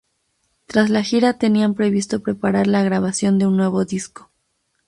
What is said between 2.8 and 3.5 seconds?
grabación de